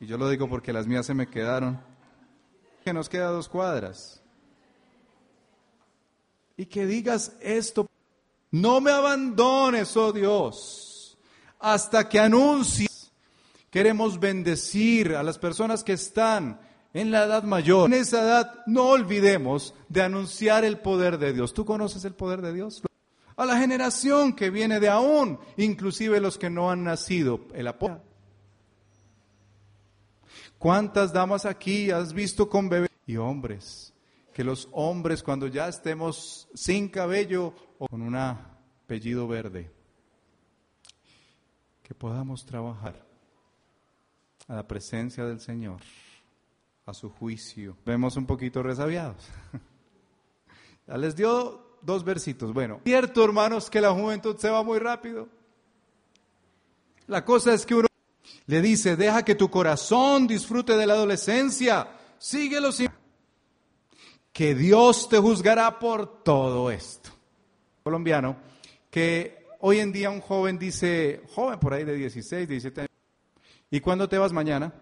Y 0.00 0.06
yo 0.06 0.16
lo 0.18 0.28
digo 0.28 0.48
porque 0.48 0.72
las 0.72 0.86
mías 0.86 1.06
se 1.06 1.14
me 1.14 1.28
quedaron. 1.28 1.80
Que 2.82 2.92
nos 2.92 3.08
queda 3.08 3.26
dos 3.26 3.48
cuadras. 3.48 4.20
Y 6.56 6.66
que 6.66 6.86
digas 6.86 7.36
esto, 7.40 7.88
no 8.50 8.80
me 8.80 8.90
abandones, 8.90 9.96
oh 9.96 10.12
Dios, 10.12 11.16
hasta 11.60 12.08
que 12.08 12.18
anuncies. 12.18 13.12
Queremos 13.70 14.18
bendecir 14.18 15.14
a 15.14 15.22
las 15.22 15.38
personas 15.38 15.84
que 15.84 15.92
están 15.92 16.60
en 16.94 17.10
la 17.10 17.24
edad 17.24 17.42
mayor. 17.42 17.92
En 17.92 18.00
esa 18.00 18.22
edad 18.22 18.62
no 18.66 18.88
olvidemos 18.88 19.74
de 19.88 20.02
anunciar 20.02 20.64
el 20.64 20.78
poder 20.78 21.18
de 21.18 21.32
Dios. 21.32 21.54
¿Tú 21.54 21.64
conoces 21.64 22.04
el 22.04 22.14
poder 22.14 22.42
de 22.42 22.52
Dios? 22.52 22.82
A 23.36 23.46
la 23.46 23.58
generación 23.58 24.34
que 24.34 24.50
viene 24.50 24.78
de 24.78 24.88
aún, 24.88 25.38
inclusive 25.56 26.20
los 26.20 26.38
que 26.38 26.50
no 26.50 26.70
han 26.70 26.84
nacido, 26.84 27.40
el 27.54 27.66
apoyo. 27.66 28.00
¿Cuántas 30.58 31.12
damas 31.12 31.44
aquí 31.44 31.90
has 31.90 32.12
visto 32.12 32.48
con 32.48 32.68
bebés 32.68 32.90
y 33.06 33.16
hombres? 33.16 33.92
Que 34.32 34.44
los 34.44 34.68
hombres 34.72 35.22
cuando 35.22 35.46
ya 35.46 35.68
estemos 35.68 36.48
sin 36.54 36.88
cabello 36.88 37.54
o 37.78 37.88
con 37.88 38.02
un 38.02 38.14
apellido 38.14 39.26
verde, 39.26 39.70
que 41.82 41.94
podamos 41.94 42.46
trabajar 42.46 43.04
a 44.46 44.54
la 44.54 44.66
presencia 44.66 45.24
del 45.24 45.40
Señor 45.40 45.80
a 46.86 46.94
su 46.94 47.10
juicio. 47.10 47.76
Vemos 47.84 48.16
un 48.16 48.26
poquito 48.26 48.62
resabiados. 48.62 49.24
ya 50.86 50.96
les 50.96 51.14
dio 51.14 51.78
dos 51.82 52.04
versitos. 52.04 52.52
Bueno, 52.52 52.80
cierto 52.84 53.24
hermanos 53.24 53.70
que 53.70 53.80
la 53.80 53.92
juventud 53.92 54.36
se 54.36 54.50
va 54.50 54.62
muy 54.62 54.78
rápido. 54.78 55.28
La 57.06 57.24
cosa 57.24 57.52
es 57.52 57.66
que 57.66 57.74
uno 57.74 57.88
le 58.46 58.62
dice, 58.62 58.96
deja 58.96 59.24
que 59.24 59.34
tu 59.34 59.50
corazón 59.50 60.26
disfrute 60.26 60.76
de 60.76 60.86
la 60.86 60.94
adolescencia, 60.94 61.88
síguelo 62.18 62.72
sin... 62.72 62.90
Que 64.32 64.54
Dios 64.54 65.10
te 65.10 65.18
juzgará 65.18 65.78
por 65.78 66.22
todo 66.22 66.70
esto. 66.70 67.10
Colombiano, 67.82 68.36
que 68.90 69.46
hoy 69.60 69.80
en 69.80 69.92
día 69.92 70.08
un 70.08 70.22
joven 70.22 70.58
dice, 70.58 71.22
joven 71.34 71.58
por 71.58 71.74
ahí 71.74 71.84
de 71.84 71.94
16, 71.94 72.48
17 72.48 72.80
años, 72.80 72.90
¿y 73.70 73.80
cuándo 73.80 74.08
te 74.08 74.16
vas 74.16 74.32
mañana? 74.32 74.72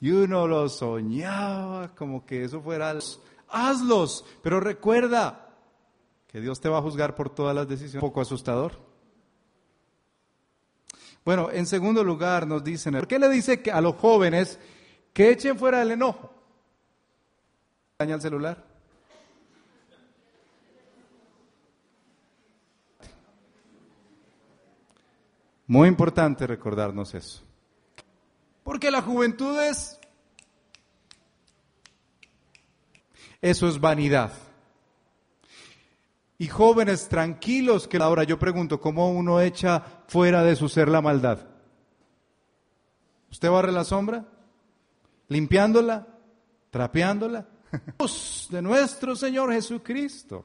Y 0.00 0.10
uno 0.10 0.46
lo 0.46 0.68
soñaba 0.68 1.94
como 1.94 2.26
que 2.26 2.44
eso 2.44 2.60
fuera, 2.60 2.94
hazlos, 3.48 4.24
pero 4.42 4.60
recuerda 4.60 5.48
que 6.26 6.40
Dios 6.40 6.60
te 6.60 6.68
va 6.68 6.78
a 6.78 6.82
juzgar 6.82 7.14
por 7.14 7.30
todas 7.30 7.54
las 7.54 7.66
decisiones. 7.66 8.02
Un 8.02 8.08
poco 8.08 8.20
asustador. 8.20 8.72
Bueno, 11.24 11.50
en 11.50 11.66
segundo 11.66 12.04
lugar 12.04 12.46
nos 12.46 12.62
dicen, 12.62 12.94
¿por 12.94 13.08
qué 13.08 13.18
le 13.18 13.28
dice 13.28 13.62
a 13.72 13.80
los 13.80 13.96
jóvenes 13.96 14.60
que 15.12 15.30
echen 15.30 15.58
fuera 15.58 15.82
el 15.82 15.90
enojo? 15.90 16.30
Daña 17.98 18.14
el 18.14 18.20
celular. 18.20 18.64
Muy 25.66 25.88
importante 25.88 26.46
recordarnos 26.46 27.14
eso. 27.14 27.42
Porque 28.66 28.90
la 28.90 29.00
juventud 29.00 29.56
es 29.60 29.96
Eso 33.40 33.68
es 33.68 33.80
vanidad. 33.80 34.32
Y 36.36 36.48
jóvenes 36.48 37.08
tranquilos 37.08 37.86
que 37.86 37.96
ahora 37.98 38.24
yo 38.24 38.40
pregunto, 38.40 38.80
¿cómo 38.80 39.12
uno 39.12 39.40
echa 39.40 40.02
fuera 40.08 40.42
de 40.42 40.56
su 40.56 40.68
ser 40.68 40.88
la 40.88 41.00
maldad? 41.00 41.46
¿Usted 43.30 43.48
barre 43.48 43.70
la 43.70 43.84
sombra? 43.84 44.26
¿Limpiándola? 45.28 46.08
¿Trapeándola? 46.70 47.46
de 48.50 48.62
nuestro 48.62 49.14
Señor 49.14 49.52
Jesucristo. 49.52 50.44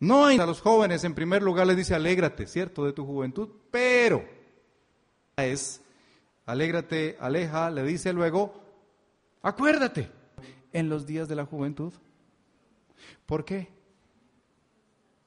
No 0.00 0.26
hay 0.26 0.36
a 0.38 0.44
los 0.44 0.60
jóvenes, 0.60 1.02
en 1.04 1.14
primer 1.14 1.42
lugar 1.42 1.66
les 1.66 1.78
dice, 1.78 1.94
alégrate, 1.94 2.46
¿cierto?, 2.46 2.84
de 2.84 2.92
tu 2.92 3.06
juventud, 3.06 3.48
pero 3.70 4.22
es, 5.34 5.80
alégrate, 6.46 7.16
aleja, 7.20 7.70
le 7.70 7.82
dice 7.84 8.12
luego, 8.12 8.54
acuérdate, 9.42 10.10
en 10.72 10.88
los 10.88 11.06
días 11.06 11.28
de 11.28 11.36
la 11.36 11.46
juventud. 11.46 11.92
¿Por 13.26 13.44
qué? 13.44 13.68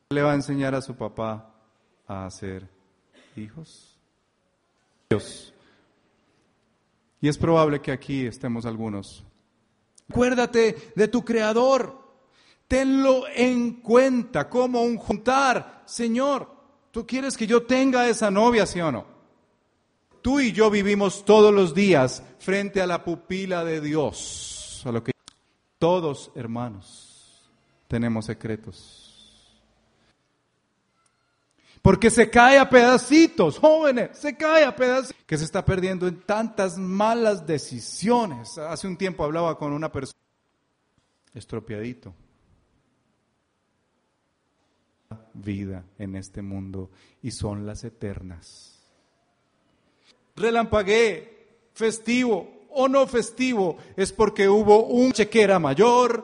Le 0.09 0.21
va 0.21 0.31
a 0.31 0.35
enseñar 0.35 0.75
a 0.75 0.81
su 0.81 0.95
papá 0.95 1.53
a 2.05 2.25
hacer 2.25 2.69
hijos. 3.35 3.97
Dios. 5.09 5.53
Y 7.21 7.27
es 7.27 7.37
probable 7.37 7.81
que 7.81 7.91
aquí 7.91 8.25
estemos 8.25 8.65
algunos. 8.65 9.23
Acuérdate 10.09 10.91
de 10.95 11.07
tu 11.07 11.25
creador. 11.25 12.05
Tenlo 12.67 13.23
en 13.33 13.81
cuenta 13.81 14.49
como 14.49 14.81
un 14.83 14.97
juntar. 14.97 15.83
Señor, 15.85 16.49
¿tú 16.91 17.07
quieres 17.07 17.37
que 17.37 17.47
yo 17.47 17.65
tenga 17.65 18.07
esa 18.07 18.29
novia, 18.29 18.65
sí 18.65 18.79
o 18.81 18.91
no? 18.91 19.16
Tú 20.27 20.41
y 20.41 20.51
yo 20.51 20.69
vivimos 20.69 21.23
todos 21.23 21.53
los 21.53 21.73
días 21.73 22.21
frente 22.37 22.81
a 22.81 22.85
la 22.85 23.05
pupila 23.05 23.63
de 23.63 23.79
Dios. 23.79 24.81
A 24.85 24.91
lo 24.91 25.01
que 25.01 25.13
todos, 25.79 26.33
hermanos, 26.35 27.49
tenemos 27.87 28.25
secretos. 28.25 29.63
Porque 31.81 32.09
se 32.09 32.29
cae 32.29 32.57
a 32.59 32.69
pedacitos, 32.69 33.57
jóvenes, 33.57 34.17
se 34.17 34.35
cae 34.35 34.65
a 34.65 34.75
pedacitos. 34.75 35.23
Que 35.25 35.37
se 35.37 35.45
está 35.45 35.63
perdiendo 35.63 36.09
en 36.09 36.19
tantas 36.19 36.77
malas 36.77 37.47
decisiones. 37.47 38.57
Hace 38.57 38.85
un 38.85 38.97
tiempo 38.97 39.23
hablaba 39.23 39.57
con 39.57 39.71
una 39.71 39.89
persona 39.89 40.19
estropeadito. 41.33 42.13
Vida 45.33 45.85
en 45.97 46.17
este 46.17 46.41
mundo 46.41 46.91
y 47.21 47.31
son 47.31 47.65
las 47.65 47.85
eternas. 47.85 48.76
Relampagué, 50.37 51.71
festivo 51.73 52.67
o 52.69 52.87
no 52.87 53.07
festivo, 53.07 53.77
es 53.95 54.13
porque 54.13 54.47
hubo 54.47 54.85
un 54.85 55.11
chequera 55.11 55.57
mayor. 55.57 56.23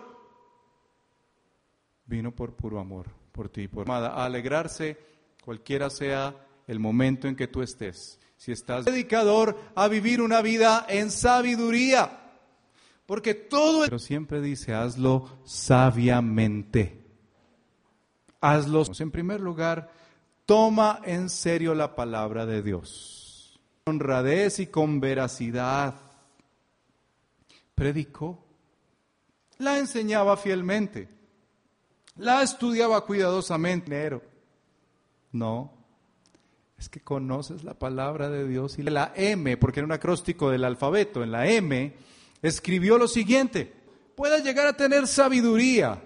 Vino 2.05 2.31
por 2.31 2.55
puro 2.55 2.79
amor, 2.79 3.07
por 3.31 3.49
ti, 3.49 3.67
por 3.67 3.87
amada, 3.87 4.09
a 4.09 4.25
alegrarse 4.25 4.97
cualquiera 5.43 5.89
sea 5.89 6.35
el 6.67 6.79
momento 6.79 7.27
en 7.27 7.35
que 7.35 7.47
tú 7.47 7.63
estés. 7.63 8.19
Si 8.37 8.51
estás 8.51 8.85
dedicador 8.85 9.57
a 9.73 9.87
vivir 9.87 10.21
una 10.21 10.41
vida 10.41 10.85
en 10.87 11.09
sabiduría, 11.09 12.19
porque 13.05 13.33
todo... 13.33 13.83
Pero 13.85 13.99
siempre 13.99 14.41
dice, 14.41 14.73
hazlo 14.73 15.39
sabiamente. 15.43 17.03
Hazlo. 18.41 18.83
En 18.99 19.11
primer 19.11 19.41
lugar, 19.41 19.91
toma 20.45 21.01
en 21.03 21.29
serio 21.29 21.73
la 21.73 21.95
palabra 21.95 22.45
de 22.45 22.61
Dios. 22.61 23.22
Honradez 23.85 24.59
y 24.59 24.67
con 24.67 24.99
veracidad. 24.99 25.95
Predicó. 27.75 28.43
La 29.57 29.77
enseñaba 29.77 30.37
fielmente. 30.37 31.09
La 32.17 32.41
estudiaba 32.43 33.05
cuidadosamente. 33.05 34.21
No, 35.31 35.73
es 36.77 36.89
que 36.89 37.01
conoces 37.01 37.63
la 37.63 37.73
palabra 37.73 38.29
de 38.29 38.47
Dios 38.47 38.77
y 38.77 38.83
la 38.83 39.11
M, 39.15 39.57
porque 39.57 39.79
era 39.79 39.85
un 39.85 39.91
acróstico 39.91 40.49
del 40.49 40.63
alfabeto, 40.63 41.23
en 41.23 41.31
la 41.31 41.47
M 41.47 41.93
escribió 42.41 42.97
lo 42.97 43.07
siguiente, 43.07 43.73
pueda 44.15 44.39
llegar 44.39 44.67
a 44.67 44.73
tener 44.77 45.07
sabiduría. 45.07 46.01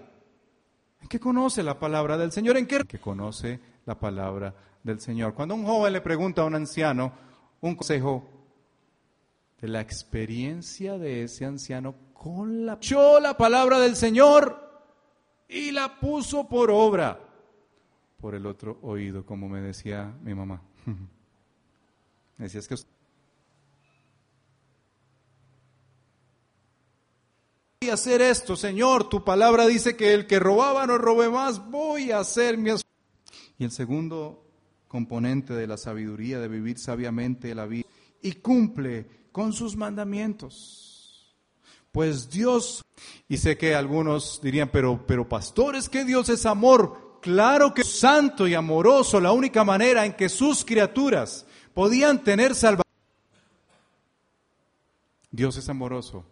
¿En 1.02 1.08
qué 1.08 1.20
conoce 1.20 1.62
la 1.62 1.78
palabra 1.78 2.16
del 2.16 2.32
Señor? 2.32 2.56
¿En 2.56 2.66
qué? 2.66 2.84
Que 2.84 2.98
conoce 2.98 3.60
la 3.86 3.98
palabra 3.98 4.54
del 4.82 5.00
Señor. 5.00 5.34
Cuando 5.34 5.54
un 5.54 5.64
joven 5.64 5.92
le 5.92 6.00
pregunta 6.00 6.42
a 6.42 6.46
un 6.46 6.54
anciano 6.54 7.12
un 7.60 7.74
consejo 7.74 8.24
de 9.60 9.68
la 9.68 9.80
experiencia 9.80 10.98
de 10.98 11.24
ese 11.24 11.44
anciano 11.44 11.94
con 12.12 12.66
la... 12.66 12.78
la 13.20 13.36
palabra 13.36 13.78
del 13.78 13.96
Señor 13.96 14.68
y 15.48 15.72
la 15.72 15.98
puso 15.98 16.48
por 16.48 16.70
obra. 16.70 17.20
Por 18.20 18.34
el 18.34 18.46
otro 18.46 18.78
oído, 18.82 19.24
como 19.24 19.48
me 19.48 19.60
decía 19.60 20.14
mi 20.22 20.34
mamá. 20.34 20.62
me 22.36 22.48
que 22.48 22.76
voy 27.80 27.90
a 27.90 27.94
hacer 27.94 28.20
esto, 28.20 28.56
Señor, 28.56 29.08
tu 29.08 29.24
palabra 29.24 29.66
dice 29.66 29.96
que 29.96 30.12
el 30.12 30.26
que 30.26 30.38
robaba 30.38 30.86
no 30.86 30.98
robe 30.98 31.30
más, 31.30 31.70
voy 31.70 32.10
a 32.10 32.18
hacer 32.18 32.58
mi... 32.58 32.70
Y 33.58 33.64
el 33.64 33.70
segundo 33.70 34.47
componente 34.88 35.54
de 35.54 35.66
la 35.66 35.76
sabiduría, 35.76 36.40
de 36.40 36.48
vivir 36.48 36.78
sabiamente 36.78 37.54
la 37.54 37.66
vida, 37.66 37.86
y 38.22 38.32
cumple 38.32 39.06
con 39.30 39.52
sus 39.52 39.76
mandamientos. 39.76 41.36
Pues 41.92 42.30
Dios, 42.30 42.84
y 43.28 43.36
sé 43.36 43.56
que 43.56 43.74
algunos 43.74 44.40
dirían, 44.42 44.70
pero, 44.72 45.06
pero 45.06 45.28
pastor, 45.28 45.76
es 45.76 45.88
que 45.88 46.04
Dios 46.04 46.28
es 46.28 46.46
amor. 46.46 47.18
Claro 47.22 47.74
que 47.74 47.82
es 47.82 47.98
santo 47.98 48.46
y 48.46 48.54
amoroso, 48.54 49.20
la 49.20 49.32
única 49.32 49.64
manera 49.64 50.04
en 50.06 50.14
que 50.14 50.28
sus 50.28 50.64
criaturas 50.64 51.46
podían 51.74 52.22
tener 52.22 52.54
salvación. 52.54 52.84
Dios 55.30 55.56
es 55.56 55.68
amoroso 55.68 56.24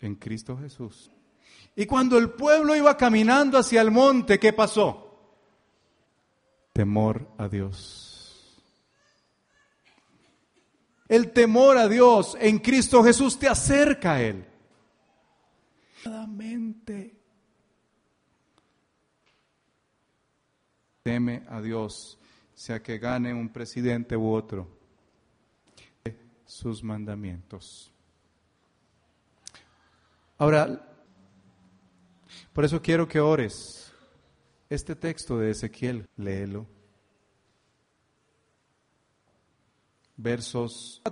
en 0.00 0.16
Cristo 0.16 0.56
Jesús. 0.58 1.10
Y 1.74 1.86
cuando 1.86 2.18
el 2.18 2.30
pueblo 2.30 2.76
iba 2.76 2.96
caminando 2.96 3.58
hacia 3.58 3.80
el 3.80 3.90
monte, 3.90 4.38
¿qué 4.38 4.52
pasó? 4.52 5.11
Temor 6.72 7.28
a 7.38 7.48
Dios. 7.48 8.62
El 11.08 11.32
temor 11.32 11.76
a 11.76 11.88
Dios 11.88 12.36
en 12.40 12.58
Cristo 12.58 13.04
Jesús 13.04 13.38
te 13.38 13.48
acerca 13.48 14.14
a 14.14 14.22
Él. 14.22 14.46
teme 21.02 21.44
a 21.48 21.60
Dios, 21.60 22.18
sea 22.54 22.82
que 22.82 22.98
gane 22.98 23.34
un 23.34 23.48
presidente 23.48 24.16
u 24.16 24.32
otro, 24.32 24.68
sus 26.46 26.82
mandamientos. 26.82 27.92
Ahora, 30.38 30.88
por 32.52 32.64
eso 32.64 32.80
quiero 32.80 33.06
que 33.06 33.20
ores 33.20 33.91
este 34.74 34.96
texto 34.96 35.38
de 35.38 35.50
Ezequiel, 35.50 36.08
léelo. 36.16 36.66
Versos. 40.16 41.02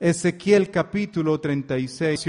Ezequiel 0.00 0.70
capítulo 0.72 1.40
36. 1.40 2.26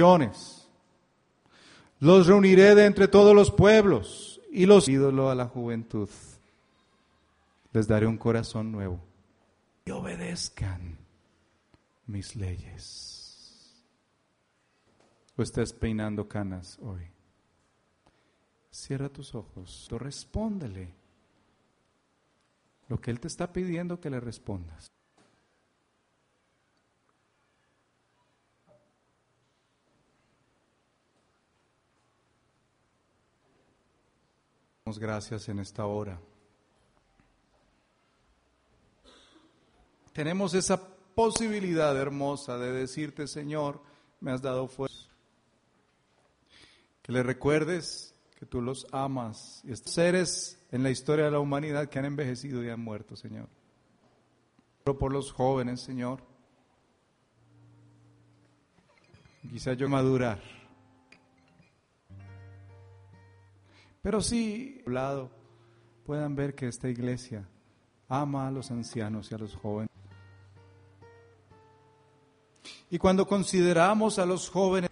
Los 1.99 2.27
reuniré 2.27 2.75
de 2.75 2.85
entre 2.85 3.07
todos 3.07 3.35
los 3.35 3.49
pueblos 3.49 4.39
y 4.51 4.67
los 4.67 4.87
ídolos 4.87 5.31
a 5.31 5.35
la 5.35 5.47
juventud. 5.47 6.09
Les 7.71 7.87
daré 7.87 8.05
un 8.05 8.17
corazón 8.17 8.71
nuevo 8.71 8.99
y 9.85 9.89
obedezcan 9.89 10.99
mis 12.05 12.35
leyes. 12.35 13.83
O 15.35 15.41
estás 15.41 15.73
peinando 15.73 16.27
canas 16.27 16.77
hoy. 16.83 17.12
Cierra 18.73 19.07
tus 19.07 19.36
ojos, 19.36 19.88
respóndele 19.91 20.91
lo 22.89 22.99
que 22.99 23.12
Él 23.12 23.19
te 23.19 23.27
está 23.27 23.53
pidiendo 23.53 23.99
que 23.99 24.09
le 24.09 24.19
respondas. 24.19 24.93
gracias 34.99 35.49
en 35.49 35.59
esta 35.59 35.86
hora. 35.86 36.19
Tenemos 40.12 40.53
esa 40.53 40.79
posibilidad 41.15 41.97
hermosa 41.97 42.57
de 42.57 42.71
decirte, 42.71 43.27
Señor, 43.27 43.81
me 44.19 44.31
has 44.31 44.41
dado 44.41 44.67
fuerza. 44.67 45.09
Que 47.01 47.12
le 47.12 47.23
recuerdes 47.23 48.12
que 48.43 48.49
tú 48.49 48.62
los 48.62 48.86
amas 48.91 49.63
y 49.63 49.73
seres 49.73 50.60
en 50.69 50.84
la 50.84 50.89
historia 50.89 51.23
de 51.25 51.32
la 51.32 51.39
humanidad 51.39 51.88
que 51.88 51.97
han 51.97 52.03
envejecido 52.03 52.62
y 52.62 52.69
han 52.69 52.82
muerto, 52.82 53.15
Señor. 53.15 53.47
Por 54.84 55.13
los 55.13 55.32
jóvenes, 55.32 55.79
Señor. 55.79 56.21
Quizá 59.49 59.71
yo 59.75 59.88
madurar. 59.88 60.41
Pero 64.01 64.19
sí, 64.19 64.82
lado, 64.88 65.32
puedan 66.06 66.36
ver 66.36 66.53
que 66.53 66.67
esta 66.67 66.89
iglesia 66.89 67.47
ama 68.10 68.49
a 68.49 68.51
los 68.51 68.71
ancianos 68.71 69.32
y 69.32 69.36
a 69.36 69.38
los 69.38 69.56
jóvenes. 69.56 69.89
Y 72.89 72.97
cuando 72.97 73.25
consideramos 73.25 74.19
a 74.19 74.25
los 74.25 74.49
jóvenes, 74.49 74.89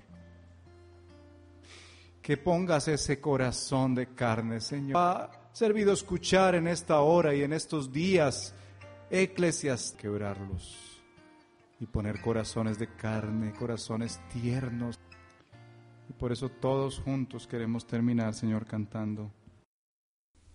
que 2.22 2.38
pongas 2.38 2.88
ese 2.88 3.20
corazón 3.20 3.96
de 3.96 4.14
carne, 4.14 4.62
Señor. 4.62 4.98
Ha 4.98 5.32
servido 5.52 5.92
escuchar 5.94 6.56
en 6.56 6.68
esta 6.68 7.02
hora 7.02 7.34
y 7.34 7.42
en 7.42 7.54
estos 7.54 7.92
días, 7.92 8.54
eclesias, 9.10 9.96
quebrarlos 9.98 11.02
y 11.80 11.88
poner 11.88 12.22
corazones 12.22 12.78
de 12.78 12.96
carne, 12.96 13.54
corazones 13.54 14.20
tiernos. 14.32 15.00
Y 16.10 16.14
por 16.14 16.32
eso 16.32 16.50
todos 16.50 17.00
juntos 17.00 17.48
queremos 17.48 17.88
terminar, 17.88 18.36
Señor, 18.36 18.66
cantando. 18.66 19.32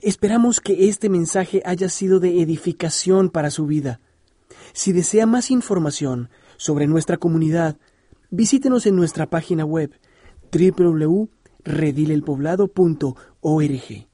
Esperamos 0.01 0.61
que 0.61 0.89
este 0.89 1.09
mensaje 1.09 1.63
haya 1.65 1.89
sido 1.89 2.21
de 2.21 2.41
edificación 2.43 3.31
para 3.31 3.51
su 3.51 3.67
vida. 3.67 4.01
Si 4.73 4.93
desea 4.93 5.27
más 5.27 5.51
información 5.51 6.31
sobre 6.59 6.87
nuestra 6.87 7.17
comunidad, 7.17 7.77
visítenos 8.31 8.87
en 8.87 8.95
nuestra 8.95 9.29
página 9.29 9.65
web 9.65 9.99
www 10.53 11.36
redilelpoblado.org. 11.67 14.07